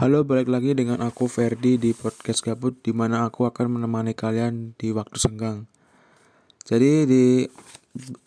Halo, 0.00 0.24
balik 0.24 0.48
lagi 0.48 0.72
dengan 0.72 1.04
aku 1.04 1.28
Ferdi 1.28 1.76
di 1.76 1.92
podcast 1.92 2.40
Gabut 2.40 2.72
di 2.80 2.88
mana 2.88 3.28
aku 3.28 3.44
akan 3.44 3.76
menemani 3.76 4.16
kalian 4.16 4.72
di 4.80 4.96
waktu 4.96 5.20
senggang. 5.20 5.68
Jadi 6.64 7.04
di 7.04 7.44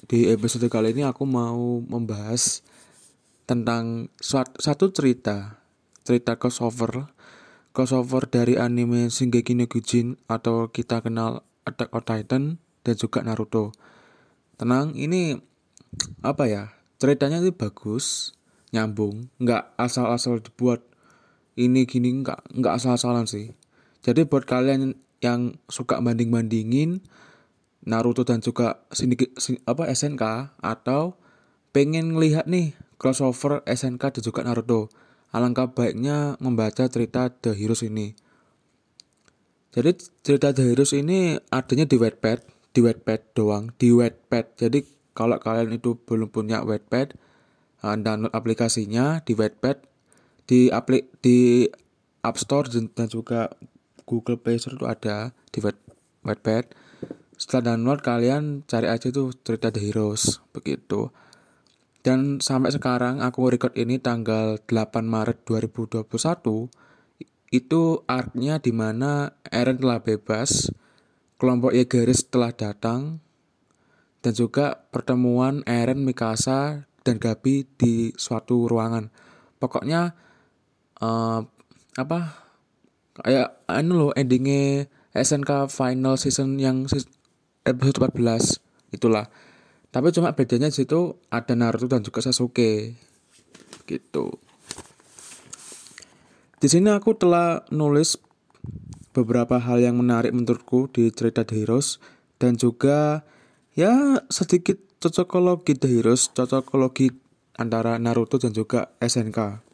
di 0.05 0.29
episode 0.29 0.69
kali 0.69 0.93
ini 0.93 1.01
aku 1.01 1.25
mau 1.25 1.81
membahas 1.81 2.61
tentang 3.49 4.13
satu 4.21 4.93
cerita, 4.93 5.65
cerita 6.05 6.37
crossover, 6.37 7.09
crossover 7.73 8.29
dari 8.29 8.53
anime 8.53 9.09
Shingeki 9.09 9.57
no 9.57 9.65
Kyojin 9.65 10.21
atau 10.29 10.69
kita 10.69 11.01
kenal 11.01 11.41
Attack 11.65 11.89
on 11.89 12.05
Titan 12.05 12.43
dan 12.85 12.95
juga 13.01 13.25
Naruto. 13.25 13.73
Tenang, 14.61 14.93
ini 14.93 15.41
apa 16.21 16.45
ya? 16.45 16.69
Ceritanya 17.01 17.41
itu 17.41 17.49
bagus, 17.49 18.37
nyambung, 18.69 19.33
nggak 19.41 19.73
asal-asal 19.81 20.37
dibuat 20.37 20.92
ini 21.53 21.85
gini 21.85 22.23
nggak 22.23 22.55
nggak 22.57 22.73
asal-asalan 22.77 23.29
sih. 23.29 23.53
Jadi 24.03 24.27
buat 24.27 24.43
kalian 24.43 24.97
yang 25.23 25.55
suka 25.71 26.03
banding-bandingin 26.03 26.99
Naruto 27.83 28.23
dan 28.23 28.39
juga 28.39 28.83
Shiniki, 28.95 29.35
apa 29.67 29.91
SNK 29.91 30.55
atau 30.63 31.19
pengen 31.75 32.15
ngelihat 32.15 32.47
nih 32.47 32.75
crossover 32.95 33.59
SNK 33.67 34.19
dan 34.19 34.23
juga 34.23 34.41
Naruto 34.47 34.87
alangkah 35.35 35.71
baiknya 35.71 36.39
membaca 36.39 36.87
cerita 36.87 37.27
The 37.27 37.57
Heroes 37.57 37.83
ini. 37.83 38.15
Jadi 39.73 39.89
cerita 40.21 40.53
The 40.53 40.63
Heroes 40.63 40.93
ini 40.93 41.35
adanya 41.49 41.89
di 41.89 41.97
Wattpad 41.97 42.39
di 42.73 42.79
Wattpad 42.81 43.21
doang 43.35 43.73
di 43.75 43.89
Wattpad. 43.91 44.45
Jadi 44.61 44.85
kalau 45.17 45.37
kalian 45.41 45.75
itu 45.75 45.97
belum 45.97 46.29
punya 46.29 46.61
Wattpad 46.61 47.17
eh, 47.83 47.95
download 47.99 48.31
aplikasinya 48.31 49.25
di 49.25 49.33
Wattpad 49.33 49.92
di 50.43 50.67
aplik 50.69 51.09
di 51.23 51.67
App 52.23 52.39
Store 52.39 52.67
dan 52.71 53.07
juga 53.07 53.51
Google 54.07 54.39
Play 54.39 54.59
Store 54.59 54.75
itu 54.75 54.87
ada 54.87 55.31
di 55.51 55.59
Wattpad. 56.23 56.65
Setelah 57.35 57.75
download 57.75 57.99
kalian 57.99 58.63
cari 58.63 58.87
aja 58.87 59.11
tuh 59.11 59.35
cerita 59.43 59.73
The 59.73 59.81
Heroes 59.83 60.39
begitu. 60.55 61.11
Dan 62.03 62.43
sampai 62.43 62.75
sekarang 62.75 63.23
aku 63.23 63.47
record 63.47 63.75
ini 63.79 63.95
tanggal 63.95 64.59
8 64.59 65.07
Maret 65.07 65.47
2021 65.47 66.03
itu 67.53 68.01
artnya 68.09 68.57
di 68.57 68.73
mana 68.73 69.37
Eren 69.47 69.77
telah 69.77 70.01
bebas, 70.01 70.73
kelompok 71.37 71.71
Yegaris 71.71 72.25
telah 72.27 72.49
datang, 72.49 73.21
dan 74.25 74.33
juga 74.33 74.89
pertemuan 74.89 75.61
Eren, 75.69 76.01
Mikasa, 76.01 76.89
dan 77.05 77.21
Gabi 77.21 77.69
di 77.77 78.09
suatu 78.17 78.65
ruangan. 78.65 79.13
Pokoknya 79.61 80.17
uh, 81.03 81.39
apa? 81.99 82.19
Kayak 83.13 83.61
anu 83.69 83.93
loh 83.99 84.11
endingnya 84.15 84.89
SNK 85.13 85.69
final 85.69 86.17
season 86.17 86.57
yang 86.57 86.89
episode 87.67 87.99
14 87.99 88.95
itulah. 88.95 89.29
Tapi 89.93 90.09
cuma 90.09 90.33
bedanya 90.33 90.73
situ 90.73 91.21
ada 91.29 91.53
Naruto 91.53 91.85
dan 91.85 92.01
juga 92.01 92.25
Sasuke. 92.25 92.97
Gitu. 93.85 94.25
Di 96.57 96.67
sini 96.71 96.89
aku 96.89 97.13
telah 97.13 97.61
nulis 97.69 98.17
beberapa 99.13 99.61
hal 99.61 99.83
yang 99.83 100.01
menarik 100.01 100.33
menurutku 100.33 100.89
di 100.89 101.13
cerita 101.13 101.45
The 101.45 101.53
Heroes 101.53 102.01
dan 102.41 102.57
juga 102.57 103.21
ya 103.77 104.25
sedikit 104.33 104.81
cocokologi 104.97 105.77
The 105.77 105.85
Heroes 105.85 106.33
cocokologi 106.33 107.13
antara 107.61 108.01
Naruto 108.01 108.41
dan 108.41 108.55
juga 108.57 108.89
SNK 108.97 109.72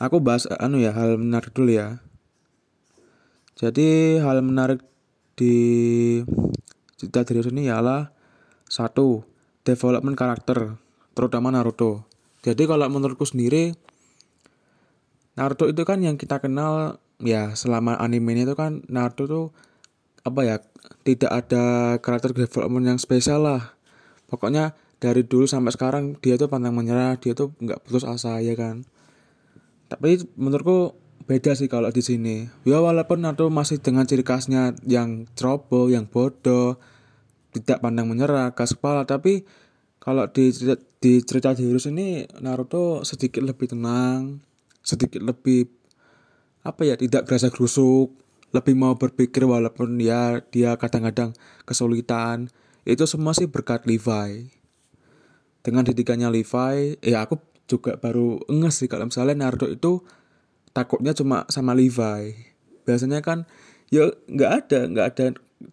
aku 0.00 0.16
bahas 0.18 0.48
anu 0.48 0.80
ya 0.80 0.96
hal 0.96 1.20
menarik 1.20 1.52
dulu 1.52 1.76
ya. 1.76 2.00
Jadi 3.60 4.16
hal 4.24 4.40
menarik 4.40 4.80
di 5.36 5.56
cerita 6.96 7.28
dari 7.28 7.44
ini 7.52 7.68
ialah 7.68 8.08
satu 8.64 9.20
development 9.68 10.16
karakter 10.16 10.80
terutama 11.12 11.52
Naruto. 11.52 12.08
Jadi 12.40 12.64
kalau 12.64 12.88
menurutku 12.88 13.28
sendiri 13.28 13.76
Naruto 15.36 15.68
itu 15.68 15.84
kan 15.84 16.00
yang 16.00 16.16
kita 16.16 16.40
kenal 16.40 16.96
ya 17.20 17.52
selama 17.52 18.00
anime 18.00 18.32
ini 18.32 18.48
itu 18.48 18.56
kan 18.56 18.80
Naruto 18.88 19.28
tuh 19.28 19.46
apa 20.24 20.40
ya 20.48 20.56
tidak 21.04 21.28
ada 21.28 21.64
karakter 22.00 22.32
development 22.32 22.96
yang 22.96 22.98
spesial 23.00 23.44
lah. 23.44 23.76
Pokoknya 24.32 24.72
dari 24.96 25.24
dulu 25.24 25.44
sampai 25.44 25.72
sekarang 25.76 26.04
dia 26.24 26.40
tuh 26.40 26.48
pantang 26.48 26.72
menyerah 26.76 27.20
dia 27.20 27.36
tuh 27.36 27.52
nggak 27.60 27.84
putus 27.84 28.08
asa 28.08 28.40
ya 28.40 28.56
kan 28.56 28.88
tapi 29.90 30.22
menurutku 30.38 30.94
beda 31.26 31.58
sih 31.58 31.66
kalau 31.66 31.90
di 31.90 31.98
sini. 31.98 32.46
Ya 32.62 32.78
walaupun 32.78 33.26
Naruto 33.26 33.50
masih 33.50 33.82
dengan 33.82 34.06
ciri 34.06 34.22
khasnya 34.22 34.78
yang 34.86 35.26
ceroboh 35.34 35.90
yang 35.90 36.06
bodoh 36.06 36.78
tidak 37.50 37.82
pandang 37.82 38.06
menyerah 38.06 38.54
gas 38.54 38.78
kepala 38.78 39.02
tapi 39.02 39.42
kalau 39.98 40.30
di 40.30 40.54
di 41.02 41.12
cerita 41.26 41.50
di 41.58 41.66
Heroes 41.66 41.90
ini 41.90 42.22
Naruto 42.38 43.02
sedikit 43.02 43.42
lebih 43.42 43.74
tenang 43.74 44.38
sedikit 44.86 45.20
lebih 45.20 45.66
apa 46.62 46.86
ya 46.86 46.94
tidak 46.94 47.26
berasa 47.26 47.50
gerusuk 47.50 48.14
lebih 48.50 48.74
mau 48.74 48.98
berpikir 48.98 49.46
walaupun 49.46 49.98
ya 50.02 50.42
dia 50.50 50.74
kadang-kadang 50.74 51.34
kesulitan. 51.66 52.50
Itu 52.82 53.06
semua 53.06 53.30
sih 53.36 53.46
berkat 53.46 53.86
Levi. 53.86 54.50
Dengan 55.60 55.86
didikannya 55.86 56.32
Levi 56.32 56.98
ya 57.04 57.22
aku 57.22 57.38
juga 57.70 57.94
baru 57.94 58.42
enges 58.50 58.82
sih 58.82 58.90
kalau 58.90 59.06
misalnya 59.06 59.46
Naruto 59.46 59.70
itu 59.70 60.02
takutnya 60.74 61.14
cuma 61.14 61.46
sama 61.46 61.78
Levi. 61.78 62.34
Biasanya 62.82 63.22
kan 63.22 63.46
ya 63.94 64.10
nggak 64.26 64.50
ada 64.50 64.80
nggak 64.90 65.06
ada 65.14 65.26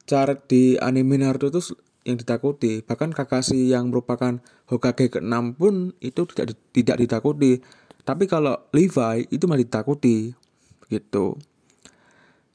cara 0.06 0.38
di 0.38 0.78
anime 0.78 1.18
Naruto 1.18 1.50
itu 1.50 1.74
yang 2.06 2.22
ditakuti. 2.22 2.86
Bahkan 2.86 3.12
Kakashi 3.18 3.74
yang 3.74 3.90
merupakan 3.90 4.40
Hokage 4.70 5.12
ke-6 5.12 5.36
pun 5.60 5.92
itu 6.00 6.22
tidak 6.30 6.56
tidak 6.72 6.98
ditakuti. 7.02 7.60
Tapi 8.08 8.24
kalau 8.30 8.56
Levi 8.72 9.28
itu 9.28 9.44
malah 9.50 9.60
ditakuti 9.60 10.32
gitu. 10.88 11.36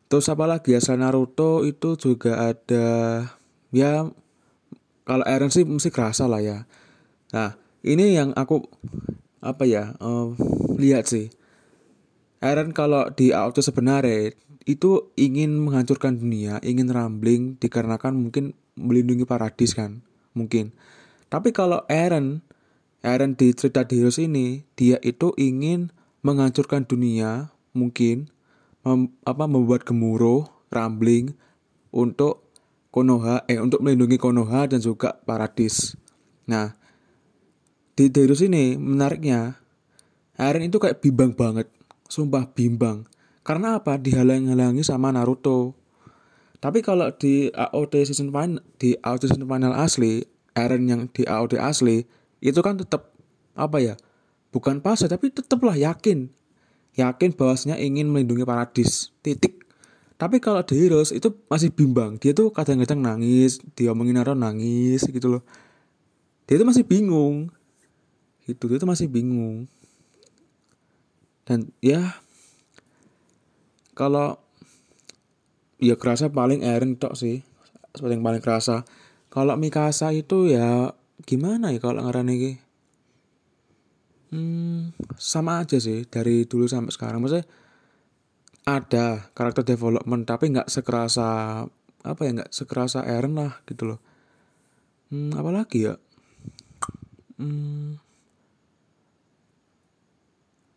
Terus 0.08 0.28
apa 0.28 0.44
lagi 0.44 0.76
asal 0.76 1.00
Naruto 1.00 1.64
itu 1.64 1.96
juga 1.96 2.52
ada 2.52 2.88
ya 3.72 4.08
kalau 5.02 5.24
Eren 5.28 5.52
sih 5.52 5.64
mesti 5.64 5.88
kerasa 5.88 6.28
lah 6.28 6.40
ya. 6.40 6.64
Nah 7.32 7.56
ini 7.84 8.16
yang 8.16 8.36
aku 8.36 8.64
apa 9.42 9.66
ya 9.66 9.98
uh, 9.98 10.32
lihat 10.78 11.10
sih. 11.10 11.28
Eren 12.42 12.74
kalau 12.74 13.06
di 13.14 13.34
auto 13.34 13.62
sebenarnya 13.62 14.34
itu 14.66 15.10
ingin 15.18 15.58
menghancurkan 15.58 16.22
dunia 16.22 16.62
ingin 16.62 16.90
rambling 16.90 17.58
dikarenakan 17.58 18.14
mungkin 18.14 18.54
melindungi 18.78 19.26
paradis 19.26 19.74
kan 19.74 20.00
mungkin. 20.32 20.70
Tapi 21.26 21.50
kalau 21.50 21.82
Eren 21.90 22.42
Eren 23.02 23.34
di 23.34 23.50
cerita 23.50 23.82
di 23.82 23.98
Heroes 23.98 24.22
ini 24.22 24.62
dia 24.78 25.02
itu 25.02 25.34
ingin 25.34 25.90
menghancurkan 26.22 26.86
dunia 26.86 27.50
mungkin 27.74 28.30
mem, 28.86 29.10
apa 29.26 29.50
membuat 29.50 29.82
gemuruh 29.82 30.46
rambling 30.70 31.34
untuk 31.90 32.46
Konoha 32.92 33.42
eh 33.48 33.58
untuk 33.58 33.80
melindungi 33.80 34.20
Konoha 34.20 34.68
dan 34.68 34.78
juga 34.78 35.18
paradis. 35.24 35.96
Nah 36.46 36.76
di 37.92 38.08
Deus 38.08 38.40
ini 38.40 38.80
menariknya 38.80 39.60
Eren 40.40 40.64
itu 40.64 40.80
kayak 40.80 41.04
bimbang 41.04 41.36
banget. 41.36 41.68
Sumpah 42.08 42.48
bimbang. 42.56 43.04
Karena 43.44 43.76
apa? 43.76 44.00
Dihalang-halangi 44.00 44.80
sama 44.80 45.12
Naruto. 45.12 45.76
Tapi 46.62 46.80
kalau 46.80 47.10
di 47.12 47.50
AOT 47.52 48.06
season 48.06 48.30
final 48.30 48.62
di 48.78 48.94
AOT 48.96 49.28
season 49.28 49.44
final 49.50 49.74
asli 49.74 50.22
Eren 50.54 50.86
yang 50.86 51.10
di 51.10 51.26
AOT 51.26 51.58
asli 51.58 52.06
itu 52.38 52.60
kan 52.62 52.78
tetap 52.78 53.10
apa 53.52 53.82
ya 53.82 53.94
bukan 54.54 54.80
pas 54.80 55.02
tapi 55.02 55.28
tetaplah 55.34 55.74
yakin. 55.76 56.30
Yakin 56.96 57.30
bahwasanya 57.36 57.76
ingin 57.80 58.08
melindungi 58.08 58.44
paradis. 58.46 59.12
Titik. 59.20 59.64
Tapi 60.16 60.38
kalau 60.38 60.62
The 60.62 60.78
Heroes 60.78 61.10
itu 61.10 61.34
masih 61.50 61.74
bimbang. 61.74 62.16
Dia 62.22 62.30
tuh 62.30 62.54
kadang-kadang 62.54 63.02
nangis 63.02 63.58
dia 63.74 63.90
omongin 63.90 64.16
Naruto 64.16 64.38
nangis 64.38 65.02
gitu 65.04 65.28
loh. 65.28 65.42
Dia 66.46 66.56
itu 66.56 66.64
masih 66.64 66.86
bingung 66.86 67.50
itu 68.50 68.64
itu 68.66 68.86
masih 68.86 69.06
bingung. 69.06 69.70
Dan 71.46 71.70
ya 71.82 72.16
kalau 73.92 74.38
ya 75.82 75.98
kerasa 75.98 76.30
paling 76.30 76.62
Eren 76.62 76.94
tok 76.94 77.18
sih 77.18 77.42
yang 78.00 78.22
paling 78.24 78.40
kerasa. 78.40 78.86
Kalau 79.32 79.56
Mikasa 79.56 80.12
itu 80.12 80.52
ya 80.52 80.92
gimana 81.24 81.72
ya 81.72 81.80
kalau 81.80 82.04
ngarani 82.04 82.34
ini? 82.36 82.52
Hmm, 84.32 84.96
sama 85.20 85.60
aja 85.60 85.76
sih 85.76 86.08
dari 86.08 86.48
dulu 86.48 86.64
sampai 86.64 86.92
sekarang. 86.92 87.20
Maksudnya 87.20 87.44
ada 88.62 89.28
karakter 89.34 89.66
development 89.66 90.24
tapi 90.24 90.54
nggak 90.54 90.70
sekerasa 90.70 91.28
apa 92.02 92.20
ya 92.24 92.30
nggak 92.40 92.52
sekerasa 92.54 93.04
Eren 93.04 93.36
lah 93.36 93.60
gitu 93.68 93.92
loh. 93.92 94.00
Hmm, 95.12 95.36
apalagi 95.36 95.92
ya? 95.92 95.94
Hmm, 97.36 98.00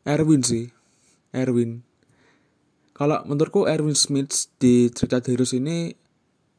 Erwin 0.06 0.46
sih. 0.46 0.70
Erwin. 1.34 1.82
Kalau 2.96 3.20
menurutku 3.28 3.68
Erwin 3.68 3.98
Smith 3.98 4.48
di 4.62 4.88
cerita 4.94 5.20
Heroes 5.20 5.52
ini 5.52 5.92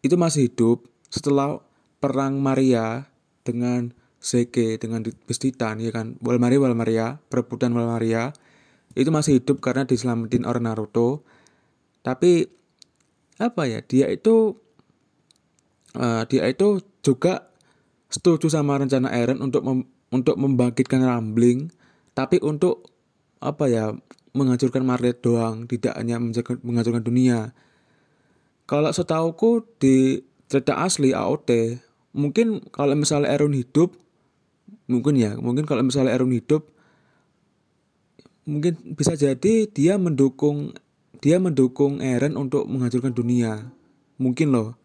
itu 0.05 0.19
masih 0.21 0.53
hidup 0.53 0.85
setelah 1.09 1.63
perang 2.03 2.43
Maria 2.43 3.09
dengan 3.47 3.95
Zeke 4.21 4.77
dengan 4.77 5.07
bus 5.07 5.39
Titan 5.39 5.79
ya 5.79 5.95
kan? 5.95 6.19
Walmaria 6.21 6.61
Walmaria 6.61 7.23
perebutan 7.31 7.73
Walmaria. 7.73 8.35
Itu 8.93 9.15
masih 9.15 9.41
hidup 9.41 9.63
karena 9.63 9.87
diselamatin 9.87 10.45
orang 10.45 10.67
Naruto. 10.67 11.23
Tapi 12.03 12.51
apa 13.39 13.63
ya 13.69 13.81
dia 13.87 14.11
itu 14.11 14.59
uh, 15.95 16.23
dia 16.27 16.43
itu 16.51 16.83
juga 17.01 17.49
setuju 18.11 18.51
sama 18.51 18.81
rencana 18.81 19.13
Eren 19.15 19.39
untuk 19.39 19.63
mem 19.63 19.87
untuk 20.11 20.35
membangkitkan 20.37 21.07
Rambling. 21.07 21.71
Tapi 22.17 22.41
untuk 22.43 22.96
apa 23.41 23.65
ya 23.69 23.85
menghancurkan 24.37 24.85
Marlet 24.85 25.17
doang, 25.21 25.65
tidak 25.65 25.97
hanya 25.97 26.21
menghancurkan 26.61 27.05
dunia. 27.05 27.57
Kalau 28.69 28.91
setauku 28.91 29.65
di 29.81 30.21
cerita 30.51 30.83
asli 30.83 31.17
AOT, 31.17 31.81
mungkin 32.13 32.61
kalau 32.69 32.93
misalnya 32.99 33.33
Aaron 33.33 33.57
hidup, 33.57 33.97
mungkin 34.91 35.17
ya, 35.17 35.39
mungkin 35.39 35.65
kalau 35.65 35.87
misalnya 35.87 36.13
Aaron 36.13 36.35
hidup, 36.35 36.69
mungkin 38.45 38.77
bisa 38.95 39.19
jadi 39.19 39.67
dia 39.71 39.99
mendukung 39.99 40.77
dia 41.21 41.41
mendukung 41.41 41.99
Eren 42.05 42.37
untuk 42.37 42.69
menghancurkan 42.69 43.13
dunia. 43.13 43.73
Mungkin 44.21 44.53
loh. 44.53 44.77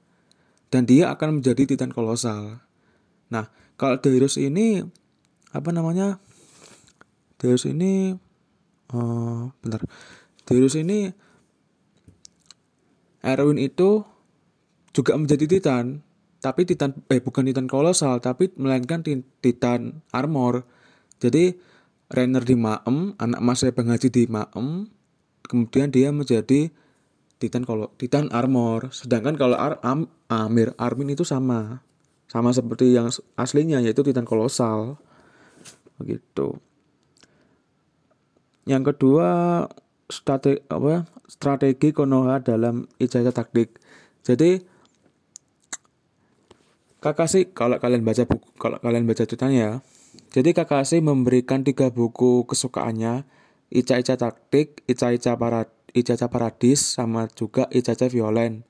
Dan 0.72 0.88
dia 0.88 1.12
akan 1.12 1.40
menjadi 1.40 1.68
Titan 1.68 1.92
kolosal. 1.92 2.64
Nah, 3.28 3.52
kalau 3.76 4.00
Darius 4.00 4.40
ini 4.40 4.84
apa 5.52 5.70
namanya? 5.76 6.18
Darius 7.36 7.68
ini 7.68 8.16
uh, 8.94 9.52
bentar. 9.64 9.82
Darius 10.46 10.76
ini 10.76 11.12
Erwin 13.22 13.62
itu 13.62 14.04
juga 14.92 15.16
menjadi 15.16 15.48
Titan 15.48 16.02
tapi 16.42 16.66
Titan 16.66 16.98
eh 17.14 17.22
bukan 17.22 17.46
Titan 17.46 17.70
kolosal 17.70 18.18
tapi 18.18 18.50
melainkan 18.58 19.06
Titan 19.06 20.02
armor. 20.10 20.66
Jadi 21.22 21.54
Rainer 22.12 22.42
di 22.42 22.58
Maem 22.58 23.14
anak 23.22 23.40
mas 23.40 23.62
Bang 23.72 23.94
Haji 23.94 24.10
di 24.10 24.26
Maem 24.26 24.90
kemudian 25.46 25.94
dia 25.94 26.10
menjadi 26.10 26.74
Titan 27.38 27.62
kalau 27.62 27.94
Titan 28.02 28.34
armor. 28.34 28.90
Sedangkan 28.90 29.38
kalau 29.38 29.54
Ar 29.54 29.78
Am 29.86 30.10
Amir 30.28 30.74
Armin 30.82 31.14
itu 31.14 31.22
sama 31.22 31.86
sama 32.26 32.50
seperti 32.52 32.98
yang 32.98 33.14
aslinya 33.38 33.78
yaitu 33.78 34.02
Titan 34.02 34.26
kolosal. 34.26 34.98
Begitu 36.02 36.58
yang 38.70 38.86
kedua 38.86 39.66
strategi 40.12 40.62
apa 40.70 41.08
strategi 41.26 41.96
Konoha 41.96 42.44
dalam 42.44 42.86
ijazah 43.00 43.34
taktik. 43.34 43.80
Jadi 44.22 44.62
Kakashi 47.02 47.50
kalau 47.50 47.82
kalian 47.82 48.06
baca 48.06 48.30
buku 48.30 48.46
kalau 48.62 48.78
kalian 48.78 49.10
baca 49.10 49.26
ceritanya 49.26 49.82
jadi 50.32 50.56
Kakashi 50.56 51.02
memberikan 51.02 51.66
tiga 51.66 51.92
buku 51.92 52.48
kesukaannya 52.48 53.28
Ica-Ica 53.72 54.20
Taktik, 54.20 54.84
Ica-Ica 54.84 55.40
Parad, 55.40 55.72
Ica-Ica 55.96 56.28
Paradis, 56.28 56.80
sama 56.80 57.32
juga 57.32 57.72
Ica-Ica 57.72 58.12
Violen. 58.12 58.68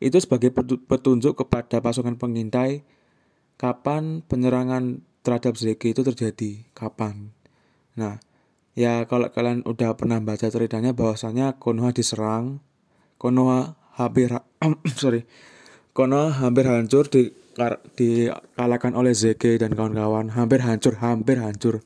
Itu 0.00 0.20
sebagai 0.20 0.52
petunjuk 0.88 1.40
kepada 1.40 1.80
pasukan 1.80 2.16
pengintai 2.16 2.84
kapan 3.60 4.24
penyerangan 4.24 5.04
terhadap 5.20 5.56
Zeki 5.56 5.92
itu 5.92 6.00
terjadi, 6.00 6.64
kapan. 6.72 7.32
Nah, 7.96 8.20
Ya 8.78 9.02
kalau 9.10 9.26
kalian 9.34 9.66
udah 9.66 9.98
pernah 9.98 10.22
baca 10.22 10.46
ceritanya 10.46 10.94
bahwasanya 10.94 11.58
Konoha 11.58 11.90
diserang, 11.90 12.62
Konoha 13.18 13.74
hampir 13.98 14.30
sorry, 15.00 15.26
Konoha 15.90 16.46
hampir 16.46 16.70
hancur 16.70 17.10
di 17.10 17.34
dikalahkan 17.98 18.96
oleh 18.96 19.12
Zeke 19.12 19.58
dan 19.60 19.74
kawan-kawan, 19.76 20.32
hampir 20.32 20.62
hancur, 20.62 20.96
hampir 21.02 21.36
hancur. 21.42 21.84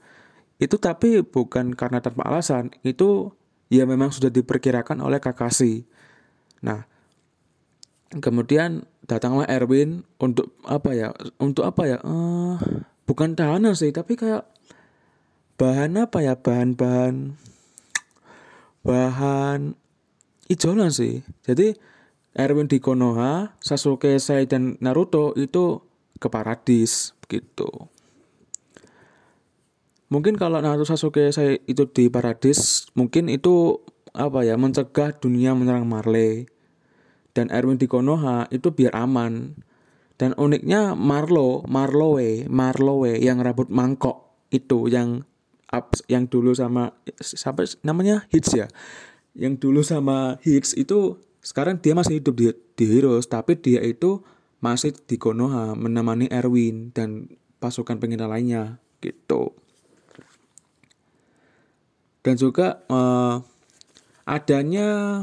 Itu 0.61 0.79
tapi 0.79 1.25
bukan 1.25 1.75
karena 1.75 1.99
tanpa 1.99 2.29
alasan, 2.31 2.71
itu 2.87 3.35
ya 3.73 3.89
memang 3.89 4.15
sudah 4.15 4.31
diperkirakan 4.31 5.03
oleh 5.03 5.19
Kakashi. 5.19 5.83
Nah, 6.63 6.87
kemudian 8.23 8.87
datanglah 9.09 9.51
Erwin 9.51 10.07
untuk 10.23 10.55
apa 10.63 10.95
ya? 10.95 11.11
Untuk 11.43 11.67
apa 11.67 11.83
ya? 11.91 11.99
Uh, 12.07 12.61
bukan 13.09 13.35
tahanan 13.35 13.75
sih, 13.75 13.91
tapi 13.91 14.15
kayak 14.15 14.47
bahan 15.59 15.99
apa 15.99 16.19
ya? 16.23 16.35
Bahan-bahan 16.39 17.39
bahan 18.85 19.75
ijolan 20.47 20.93
sih. 20.93 21.25
Jadi 21.43 21.75
Erwin 22.37 22.69
di 22.69 22.79
Konoha 22.79 23.57
Sasuke 23.59 24.21
Sai 24.21 24.45
dan 24.45 24.77
Naruto 24.85 25.33
itu 25.35 25.81
ke 26.21 26.29
Paradis 26.29 27.17
gitu. 27.27 27.89
Mungkin 30.13 30.37
kalau 30.37 30.61
Naruto 30.61 30.85
Sasuke 30.85 31.33
Sai 31.33 31.65
itu 31.65 31.89
di 31.89 32.13
Paradis 32.13 32.93
mungkin 32.93 33.33
itu 33.33 33.81
apa 34.15 34.47
ya 34.47 34.55
mencegah 34.55 35.17
dunia 35.17 35.57
menyerang 35.57 35.89
Marley. 35.89 36.47
Dan 37.35 37.51
Erwin 37.51 37.83
di 37.83 37.91
Konoha 37.91 38.47
itu 38.55 38.71
biar 38.71 38.95
aman. 38.95 39.59
Dan 40.15 40.39
uniknya 40.39 40.95
Marlo 40.95 41.67
Marlowe 41.67 42.47
Marlowe 42.47 43.19
yang 43.19 43.43
rambut 43.43 43.67
mangkok 43.75 44.47
itu 44.55 44.87
yang 44.87 45.27
yang 46.07 46.31
dulu 46.31 46.55
sama 46.55 46.95
siapa 47.21 47.67
namanya? 47.83 48.27
Hits 48.31 48.53
ya? 48.55 48.67
Yang 49.35 49.55
dulu 49.69 49.81
sama 49.83 50.39
hits 50.43 50.77
itu 50.79 51.19
sekarang 51.45 51.83
dia 51.83 51.93
masih 51.93 52.23
hidup 52.23 52.35
di, 52.39 52.47
di 52.79 52.85
Heroes 52.89 53.29
tapi 53.29 53.59
dia 53.59 53.85
itu 53.85 54.25
masih 54.65 54.97
di 54.97 55.21
Konoha 55.21 55.77
menemani 55.77 56.33
Erwin 56.33 56.89
dan 56.97 57.29
pasukan 57.61 58.01
pengintai 58.01 58.31
lainnya 58.31 58.81
gitu. 59.05 59.53
Dan 62.25 62.41
juga 62.41 62.81
uh, 62.89 63.45
adanya 64.25 65.21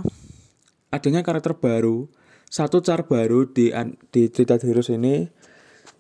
adanya 0.94 1.26
karakter 1.26 1.58
baru 1.58 2.06
satu 2.46 2.86
car 2.86 3.10
baru 3.10 3.50
di 3.50 3.74
di 4.14 4.30
cerita 4.30 4.62
Heroes 4.62 4.94
ini 4.94 5.26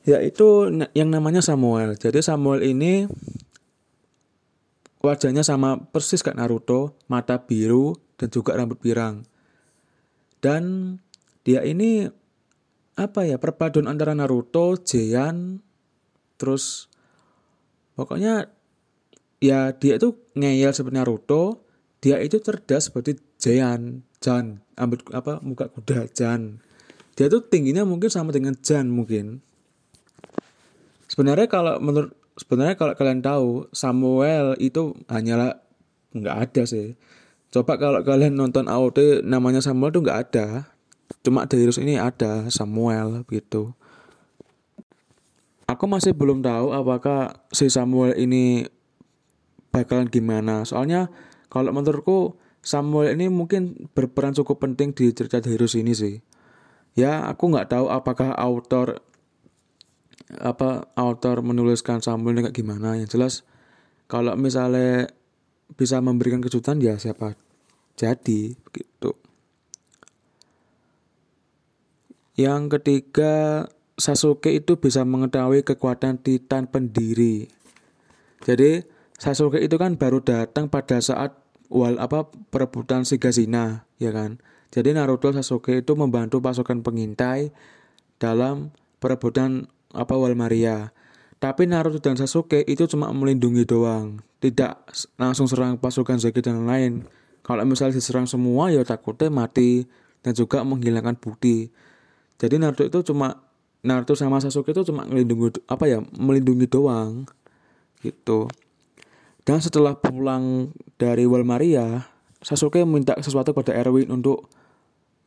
yaitu 0.06 0.70
yang 0.94 1.10
namanya 1.10 1.42
Samuel. 1.42 1.98
Jadi 1.98 2.22
Samuel 2.22 2.62
ini 2.66 3.10
Wajahnya 5.02 5.42
sama 5.42 5.82
persis 5.90 6.22
kayak 6.22 6.38
Naruto, 6.38 6.94
mata 7.10 7.42
biru 7.42 7.98
dan 8.22 8.30
juga 8.30 8.54
rambut 8.54 8.78
pirang. 8.78 9.26
Dan 10.38 10.98
dia 11.42 11.66
ini 11.66 12.06
apa 12.94 13.26
ya 13.26 13.42
perpaduan 13.42 13.90
antara 13.90 14.14
Naruto, 14.14 14.78
Jean, 14.78 15.58
terus 16.38 16.86
pokoknya 17.98 18.46
ya 19.42 19.74
dia 19.74 19.98
itu 19.98 20.14
ngeyel 20.38 20.70
seperti 20.70 21.02
Naruto, 21.02 21.66
dia 21.98 22.22
itu 22.22 22.38
cerdas 22.38 22.94
seperti 22.94 23.18
Jean, 23.42 24.06
Jan, 24.22 24.62
rambut 24.78 25.02
apa 25.18 25.42
muka 25.42 25.66
kuda 25.74 26.06
Jan. 26.14 26.62
Dia 27.18 27.26
tuh 27.26 27.42
tingginya 27.42 27.82
mungkin 27.82 28.14
sama 28.14 28.30
dengan 28.30 28.54
Jan 28.62 28.86
mungkin. 28.86 29.42
Sebenarnya 31.10 31.50
kalau 31.50 31.82
menurut 31.82 32.16
sebenarnya 32.40 32.76
kalau 32.80 32.94
kalian 32.96 33.22
tahu 33.24 33.68
Samuel 33.76 34.56
itu 34.62 34.96
hanyalah 35.08 35.60
nggak 36.16 36.38
ada 36.50 36.64
sih. 36.68 36.96
Coba 37.52 37.76
kalau 37.76 38.00
kalian 38.04 38.40
nonton 38.40 38.72
AOT 38.72 39.28
namanya 39.28 39.60
Samuel 39.60 39.92
tuh 39.92 40.04
nggak 40.04 40.20
ada. 40.30 40.72
Cuma 41.22 41.44
Darius 41.44 41.80
ini 41.80 42.00
ada 42.00 42.48
Samuel 42.48 43.28
gitu. 43.28 43.76
Aku 45.68 45.88
masih 45.88 46.12
belum 46.16 46.44
tahu 46.44 46.72
apakah 46.76 47.44
si 47.52 47.68
Samuel 47.68 48.16
ini 48.16 48.68
bakalan 49.72 50.08
gimana. 50.08 50.64
Soalnya 50.68 51.12
kalau 51.48 51.72
menurutku 51.76 52.40
Samuel 52.64 53.16
ini 53.16 53.28
mungkin 53.28 53.90
berperan 53.92 54.36
cukup 54.36 54.64
penting 54.64 54.96
di 54.96 55.12
cerita 55.12 55.44
Darius 55.44 55.76
ini 55.76 55.92
sih. 55.92 56.20
Ya 56.96 57.24
aku 57.28 57.52
nggak 57.52 57.72
tahu 57.72 57.88
apakah 57.88 58.36
author 58.36 59.00
apa 60.40 60.88
author 60.96 61.44
menuliskan 61.44 62.00
sambal 62.00 62.38
kayak 62.38 62.56
gimana? 62.56 62.96
Yang 62.96 63.10
jelas 63.18 63.34
kalau 64.12 64.36
misalnya 64.40 65.12
bisa 65.76 66.04
memberikan 66.04 66.44
kejutan 66.44 66.84
ya 66.84 67.00
siapa 67.00 67.40
jadi 67.96 68.56
begitu 68.60 69.16
yang 72.36 72.68
ketiga 72.68 73.68
Sasuke 74.02 74.50
itu 74.50 74.82
bisa 74.82 75.06
mengetahui 75.06 75.62
kekuatan 75.62 76.18
Titan 76.26 76.66
pendiri. 76.66 77.46
Jadi 78.42 78.82
Sasuke 79.14 79.62
itu 79.62 79.78
kan 79.78 79.94
baru 79.94 80.26
datang 80.26 80.74
pada 80.74 80.98
saat 80.98 81.38
wal 81.70 82.02
apa 82.02 82.26
perebutan 82.50 83.06
Shigasina 83.06 83.86
ya 84.02 84.10
kan? 84.10 84.42
Jadi 84.74 84.98
Naruto 84.98 85.30
Sasuke 85.30 85.86
itu 85.86 85.94
membantu 85.94 86.42
pasukan 86.42 86.82
pengintai 86.82 87.54
dalam 88.18 88.74
perebutan 88.98 89.70
apa 89.94 90.14
Walmaria. 90.16 90.92
Tapi 91.42 91.66
Naruto 91.66 91.98
dan 91.98 92.14
Sasuke 92.20 92.62
itu 92.70 92.86
cuma 92.86 93.10
melindungi 93.10 93.66
doang, 93.66 94.22
tidak 94.38 94.86
langsung 95.18 95.50
serang 95.50 95.82
pasukan 95.82 96.22
Zaki 96.22 96.42
dan 96.42 96.70
lain. 96.70 97.10
kalau 97.42 97.66
misalnya 97.66 97.98
diserang 97.98 98.30
semua 98.30 98.70
ya 98.70 98.86
takutnya 98.86 99.34
mati 99.34 99.90
dan 100.22 100.38
juga 100.38 100.62
menghilangkan 100.62 101.18
bukti. 101.18 101.74
Jadi 102.38 102.62
Naruto 102.62 102.86
itu 102.86 103.02
cuma 103.10 103.42
Naruto 103.82 104.14
sama 104.14 104.38
Sasuke 104.38 104.78
itu 104.78 104.86
cuma 104.86 105.10
melindungi 105.10 105.58
apa 105.66 105.90
ya 105.90 106.06
melindungi 106.14 106.70
doang. 106.70 107.26
Gitu. 108.06 108.46
Dan 109.42 109.58
setelah 109.58 109.98
pulang 109.98 110.70
dari 111.02 111.26
Walmaria 111.26 112.06
Sasuke 112.42 112.82
minta 112.86 113.18
sesuatu 113.22 113.54
pada 113.54 113.74
Erwin 113.74 114.10
untuk 114.10 114.50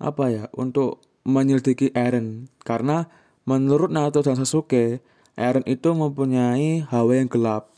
apa 0.02 0.30
ya 0.30 0.44
untuk 0.54 1.02
menyelidiki 1.22 1.94
Eren. 1.94 2.50
Karena 2.62 3.06
menurut 3.44 3.92
Naruto 3.92 4.24
dan 4.24 4.36
Sasuke 4.36 5.04
Eren 5.34 5.66
itu 5.66 5.90
mempunyai 5.90 6.86
hawa 6.88 7.12
yang 7.18 7.26
gelap. 7.26 7.70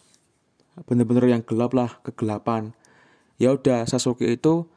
Bener-bener 0.84 1.32
yang 1.32 1.42
gelap 1.42 1.72
lah 1.72 2.00
kegelapan. 2.04 2.76
Ya 3.40 3.52
udah 3.52 3.88
Sasuke 3.88 4.28
itu 4.28 4.68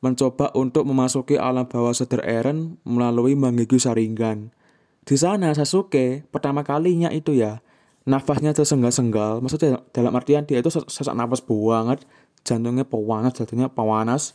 mencoba 0.00 0.50
untuk 0.56 0.88
memasuki 0.88 1.36
alam 1.38 1.68
bawah 1.68 1.94
sadar 1.94 2.24
Eren 2.26 2.80
melalui 2.82 3.38
Mangekyo 3.38 3.78
Sharingan. 3.78 4.50
Di 5.06 5.14
sana 5.14 5.54
Sasuke 5.54 6.26
pertama 6.34 6.66
kalinya 6.66 7.12
itu 7.14 7.36
ya 7.36 7.62
nafasnya 8.08 8.56
tersenggal-senggal 8.56 9.44
maksudnya 9.44 9.84
dalam 9.92 10.16
artian 10.16 10.48
dia 10.48 10.64
itu 10.64 10.72
sesak 10.72 11.12
nafas 11.12 11.44
banget 11.44 12.00
jantungnya 12.42 12.88
panas 12.88 13.36
jantungnya 13.36 13.68
panas 13.68 14.32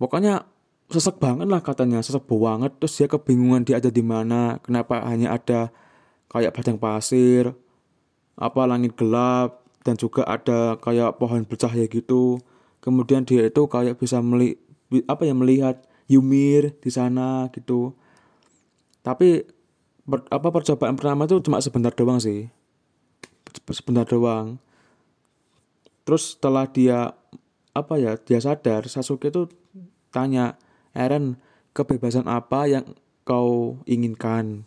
pokoknya 0.00 0.48
sesek 0.90 1.22
banget 1.22 1.46
lah 1.46 1.62
katanya 1.62 2.02
sesek 2.02 2.26
banget. 2.26 2.74
Terus 2.82 2.92
dia 2.98 3.06
kebingungan 3.06 3.62
dia 3.62 3.78
ada 3.78 3.88
di 3.88 4.02
mana 4.02 4.58
kenapa 4.60 5.06
hanya 5.06 5.34
ada 5.34 5.70
kayak 6.30 6.54
padang 6.54 6.78
pasir 6.78 7.54
apa 8.40 8.60
langit 8.64 8.96
gelap 8.96 9.66
dan 9.84 9.94
juga 9.96 10.24
ada 10.26 10.76
kayak 10.82 11.16
pohon 11.16 11.46
bercahaya 11.46 11.86
gitu. 11.86 12.42
Kemudian 12.80 13.22
dia 13.22 13.46
itu 13.46 13.62
kayak 13.68 14.00
bisa 14.00 14.18
meli 14.24 14.56
apa 15.06 15.22
ya 15.28 15.34
melihat 15.36 15.76
Yumir 16.10 16.74
di 16.82 16.90
sana 16.90 17.46
gitu. 17.54 17.94
Tapi 19.06 19.46
per, 20.02 20.26
apa 20.26 20.48
percobaan 20.50 20.98
pertama 20.98 21.30
itu 21.30 21.38
cuma 21.44 21.62
sebentar 21.62 21.94
doang 21.94 22.18
sih. 22.18 22.50
Sebentar 23.70 24.02
doang. 24.08 24.58
Terus 26.02 26.34
setelah 26.34 26.66
dia 26.66 27.14
apa 27.70 27.94
ya 28.02 28.18
dia 28.18 28.42
sadar 28.42 28.90
Sasuke 28.90 29.30
itu 29.30 29.46
tanya 30.10 30.58
Eren 30.94 31.38
kebebasan 31.76 32.26
apa 32.26 32.66
yang 32.66 32.84
kau 33.22 33.80
inginkan? 33.86 34.64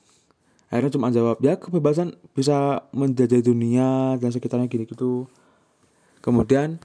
Akhirnya 0.71 0.91
cuma 0.95 1.13
jawab 1.13 1.37
ya 1.45 1.59
kebebasan 1.61 2.17
bisa 2.33 2.89
menjajah 2.95 3.45
dunia 3.45 4.17
dan 4.17 4.33
sekitarnya 4.33 4.71
gini 4.71 4.89
gitu. 4.89 5.29
Kemudian 6.23 6.81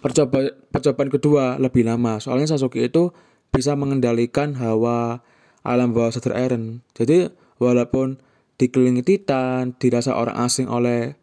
percobaan 0.00 0.56
percobaan 0.72 1.10
kedua 1.12 1.60
lebih 1.60 1.84
lama. 1.84 2.16
Soalnya 2.22 2.56
Sasuke 2.56 2.80
itu 2.80 3.12
bisa 3.50 3.74
mengendalikan 3.74 4.54
hawa 4.56 5.20
alam 5.66 5.92
bawah 5.92 6.14
sadar 6.14 6.38
Eren 6.38 6.80
jadi 6.96 7.28
walaupun 7.60 8.22
dikelilingi 8.56 9.04
Titan 9.04 9.76
dirasa 9.76 10.16
orang 10.16 10.38
asing 10.40 10.70
oleh 10.70 11.18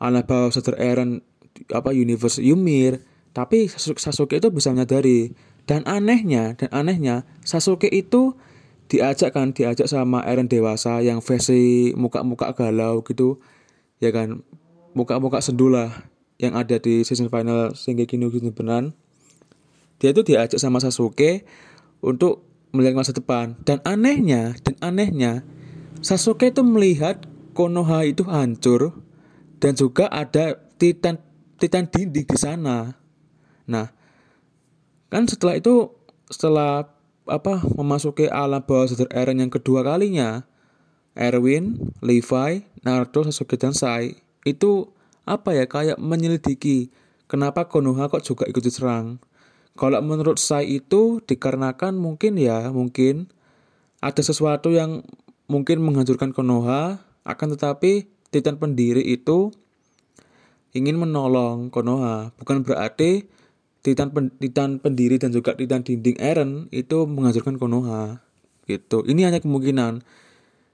alam 0.00 0.24
bawah 0.24 0.54
sadar 0.54 0.78
Eren 0.78 1.20
apa 1.74 1.90
universe 1.92 2.40
Ymir 2.40 3.02
tapi 3.34 3.68
Sasuke 3.68 4.40
itu 4.40 4.48
bisa 4.48 4.72
menyadari 4.72 5.34
dan 5.68 5.84
anehnya 5.84 6.56
dan 6.56 6.72
anehnya 6.72 7.28
Sasuke 7.44 7.92
itu 7.92 8.34
diajak 8.88 9.36
kan 9.36 9.52
diajak 9.52 9.84
sama 9.84 10.24
Eren 10.24 10.48
dewasa 10.48 11.04
yang 11.04 11.20
versi 11.20 11.92
muka-muka 11.92 12.56
galau 12.56 13.04
gitu 13.04 13.36
ya 14.00 14.08
kan? 14.10 14.40
Muka-muka 14.96 15.44
sedula 15.44 16.08
yang 16.40 16.56
ada 16.56 16.80
di 16.80 17.04
season 17.04 17.28
final 17.28 17.76
Shingeki 17.76 18.16
no 18.16 18.32
Kyojin 18.32 18.56
dia 19.98 20.14
itu 20.14 20.22
diajak 20.24 20.56
sama 20.56 20.78
Sasuke 20.78 21.44
untuk 22.00 22.46
melihat 22.70 22.94
masa 22.94 23.12
depan. 23.12 23.58
Dan 23.66 23.82
anehnya 23.82 24.54
dan 24.62 24.78
anehnya 24.80 25.44
Sasuke 26.00 26.54
itu 26.54 26.64
melihat 26.64 27.26
Konoha 27.52 28.06
itu 28.06 28.22
hancur 28.22 29.02
dan 29.58 29.74
juga 29.74 30.06
ada 30.06 30.62
titan 30.78 31.18
titan 31.58 31.90
dinding 31.90 32.24
di 32.24 32.38
sana. 32.38 32.94
Nah 33.66 33.97
kan 35.08 35.24
setelah 35.28 35.56
itu 35.56 35.92
setelah 36.28 36.88
apa 37.28 37.60
memasuki 37.76 38.28
alam 38.28 38.64
bawah 38.64 38.88
sadar 38.88 39.08
Eren 39.12 39.40
yang 39.40 39.52
kedua 39.52 39.84
kalinya 39.84 40.48
Erwin, 41.18 41.92
Levi, 42.00 42.62
Naruto, 42.86 43.26
Sasuke 43.26 43.58
dan 43.58 43.74
Sai 43.74 44.16
itu 44.46 44.88
apa 45.28 45.52
ya 45.52 45.68
kayak 45.68 46.00
menyelidiki 46.00 46.88
kenapa 47.28 47.68
Konoha 47.68 48.08
kok 48.08 48.24
juga 48.24 48.48
ikut 48.48 48.64
diserang. 48.64 49.20
Kalau 49.74 49.98
menurut 50.00 50.40
Sai 50.40 50.80
itu 50.80 51.20
dikarenakan 51.26 51.98
mungkin 51.98 52.38
ya 52.38 52.70
mungkin 52.70 53.28
ada 53.98 54.22
sesuatu 54.22 54.70
yang 54.70 55.04
mungkin 55.50 55.82
menghancurkan 55.82 56.30
Konoha 56.30 57.02
akan 57.26 57.58
tetapi 57.58 58.08
Titan 58.30 58.56
pendiri 58.56 59.02
itu 59.02 59.50
ingin 60.76 61.00
menolong 61.00 61.72
Konoha 61.74 62.30
bukan 62.38 62.62
berarti 62.62 63.26
Titan, 63.82 64.10
pen, 64.10 64.34
Titan 64.42 64.82
pendiri 64.82 65.22
dan 65.22 65.30
juga 65.30 65.54
Titan 65.54 65.86
dinding 65.86 66.18
Eren 66.18 66.66
itu 66.74 67.06
menghancurkan 67.06 67.56
Konoha 67.56 68.20
gitu. 68.66 69.06
Ini 69.06 69.30
hanya 69.30 69.40
kemungkinan. 69.40 70.02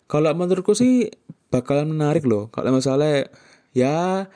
Kalau 0.09 0.31
menurutku 0.37 0.73
sih 0.77 1.13
bakalan 1.49 1.95
menarik 1.95 2.27
loh. 2.27 2.51
Kalau 2.51 2.75
misalnya 2.75 3.31
ya 3.77 4.27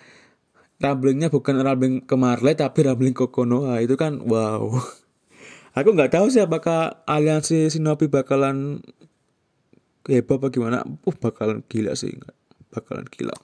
ramblingnya 0.79 1.29
bukan 1.29 1.59
rambling 1.59 2.07
ke 2.07 2.15
Marley 2.15 2.55
tapi 2.55 2.87
rambling 2.87 3.17
ke 3.17 3.27
Konoha. 3.29 3.83
Itu 3.83 3.99
kan 3.99 4.23
wow. 4.23 4.79
Aku 5.79 5.95
nggak 5.95 6.15
tahu 6.15 6.31
sih 6.31 6.43
apakah 6.43 7.03
aliansi 7.05 7.71
Shinobi 7.71 8.07
bakalan 8.07 8.85
heboh 10.07 10.39
apa 10.39 10.49
gimana. 10.55 10.85
Uh 11.05 11.17
bakalan 11.17 11.65
gila 11.67 11.99
sih. 11.99 12.15
Bakalan 12.71 13.05
gila. 13.11 13.35